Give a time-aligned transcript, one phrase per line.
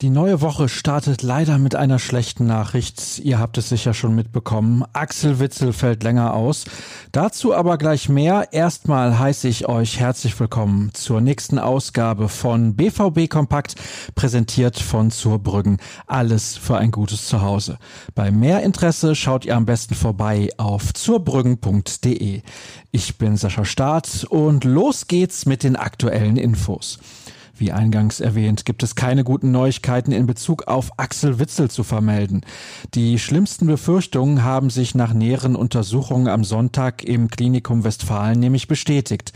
[0.00, 3.18] Die neue Woche startet leider mit einer schlechten Nachricht.
[3.18, 4.84] Ihr habt es sicher schon mitbekommen.
[4.92, 6.66] Axel Witzel fällt länger aus.
[7.10, 8.52] Dazu aber gleich mehr.
[8.52, 13.74] Erstmal heiße ich euch herzlich willkommen zur nächsten Ausgabe von BVB Kompakt,
[14.14, 15.78] präsentiert von Zurbrüggen.
[16.06, 17.76] Alles für ein gutes Zuhause.
[18.14, 22.42] Bei mehr Interesse schaut ihr am besten vorbei auf zurbrüggen.de.
[22.92, 27.00] Ich bin Sascha Staat und los geht's mit den aktuellen Infos.
[27.58, 32.42] Wie eingangs erwähnt, gibt es keine guten Neuigkeiten in Bezug auf Axel Witzel zu vermelden.
[32.94, 39.32] Die schlimmsten Befürchtungen haben sich nach näheren Untersuchungen am Sonntag im Klinikum Westfalen nämlich bestätigt.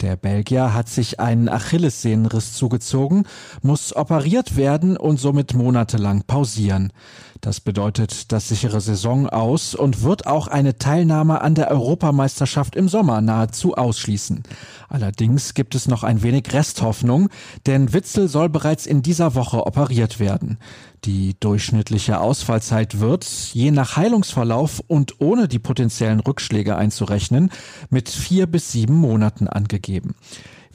[0.00, 3.24] Der Belgier hat sich einen Achillessehnenriss zugezogen,
[3.60, 6.92] muss operiert werden und somit monatelang pausieren.
[7.40, 12.88] Das bedeutet das sichere Saison aus und wird auch eine Teilnahme an der Europameisterschaft im
[12.88, 14.42] Sommer nahezu ausschließen.
[14.88, 17.28] Allerdings gibt es noch ein wenig Resthoffnung,
[17.66, 20.58] denn Witzel soll bereits in dieser Woche operiert werden.
[21.04, 27.50] Die durchschnittliche Ausfallzeit wird, je nach Heilungsverlauf und ohne die potenziellen Rückschläge einzurechnen,
[27.90, 30.14] mit vier bis sieben Monaten angegeben.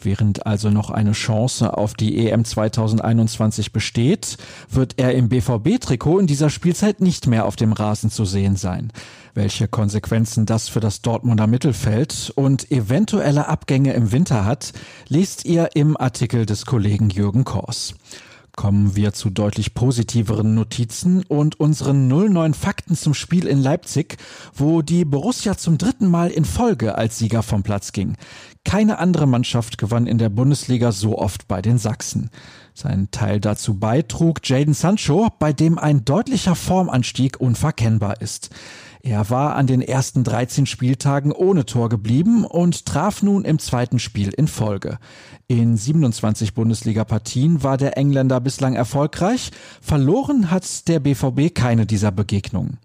[0.04, 4.38] Während also noch eine Chance auf die EM 2021 besteht,
[4.70, 8.92] wird er im BVB-Trikot in dieser Spielzeit nicht mehr auf dem Rasen zu sehen sein.
[9.34, 14.74] Welche Konsequenzen das für das Dortmunder Mittelfeld und eventuelle Abgänge im Winter hat,
[15.08, 17.96] lest ihr im Artikel des Kollegen Jürgen Kors.
[18.56, 24.18] Kommen wir zu deutlich positiveren Notizen und unseren 09 Fakten zum Spiel in Leipzig,
[24.54, 28.16] wo die Borussia zum dritten Mal in Folge als Sieger vom Platz ging.
[28.64, 32.30] Keine andere Mannschaft gewann in der Bundesliga so oft bei den Sachsen.
[32.76, 38.52] Sein Teil dazu beitrug Jaden Sancho, bei dem ein deutlicher Formanstieg unverkennbar ist.
[39.06, 44.00] Er war an den ersten 13 Spieltagen ohne Tor geblieben und traf nun im zweiten
[44.00, 44.98] Spiel in Folge.
[45.48, 49.52] In 27 Bundesliga-Partien war der Engländer bislang erfolgreich.
[49.82, 52.78] Verloren hat der BVB keine dieser Begegnungen.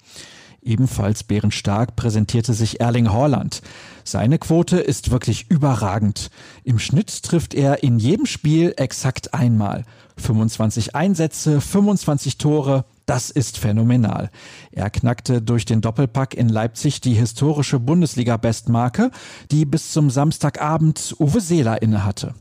[0.60, 3.62] Ebenfalls bärenstark präsentierte sich Erling Haaland.
[4.02, 6.30] Seine Quote ist wirklich überragend.
[6.64, 9.84] Im Schnitt trifft er in jedem Spiel exakt einmal.
[10.16, 14.30] 25 Einsätze, 25 Tore, das ist phänomenal.
[14.70, 19.10] Er knackte durch den Doppelpack in Leipzig die historische Bundesliga-Bestmarke,
[19.50, 22.34] die bis zum Samstagabend Uwe Seeler innehatte.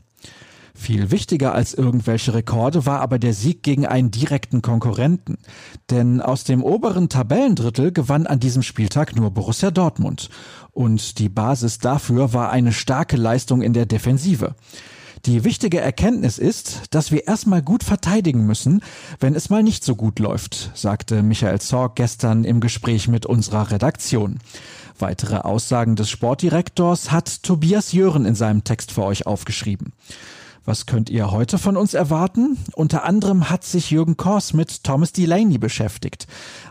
[0.74, 5.38] Viel wichtiger als irgendwelche Rekorde war aber der Sieg gegen einen direkten Konkurrenten.
[5.90, 10.28] Denn aus dem oberen Tabellendrittel gewann an diesem Spieltag nur Borussia Dortmund.
[10.70, 14.54] Und die Basis dafür war eine starke Leistung in der Defensive.
[15.26, 18.82] Die wichtige Erkenntnis ist, dass wir erstmal gut verteidigen müssen,
[19.18, 23.70] wenn es mal nicht so gut läuft, sagte Michael Zorg gestern im Gespräch mit unserer
[23.70, 24.38] Redaktion.
[24.98, 29.92] Weitere Aussagen des Sportdirektors hat Tobias Jören in seinem Text für euch aufgeschrieben.
[30.68, 32.58] Was könnt ihr heute von uns erwarten?
[32.74, 36.26] Unter anderem hat sich Jürgen Kors mit Thomas Delaney beschäftigt.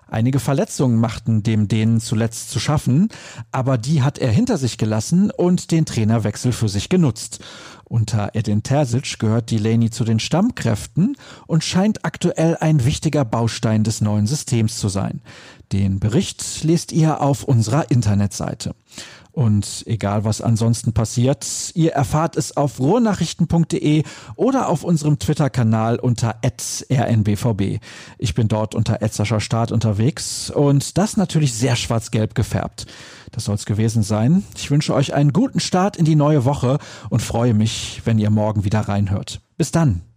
[0.08, 3.10] Einige Verletzungen machten dem Dänen zuletzt zu schaffen,
[3.52, 7.40] aber die hat er hinter sich gelassen und den Trainerwechsel für sich genutzt.
[7.90, 11.16] Unter Edin Terzic gehört Delaney zu den Stammkräften
[11.46, 15.22] und scheint aktuell ein wichtiger Baustein des neuen Systems zu sein.
[15.72, 18.76] Den Bericht lest ihr auf unserer Internetseite.
[19.32, 24.02] Und egal was ansonsten passiert, ihr erfahrt es auf ruhrnachrichten.de
[24.36, 27.80] oder auf unserem Twitter-Kanal unter rnbvb.
[28.18, 28.98] Ich bin dort unter
[29.40, 32.88] Start unterwegs und das natürlich sehr schwarz-gelb gefärbt.
[33.32, 34.44] Das soll's gewesen sein.
[34.56, 36.78] Ich wünsche euch einen guten Start in die neue Woche
[37.10, 39.42] und freue mich, wenn ihr morgen wieder reinhört.
[39.58, 40.08] Bis dann.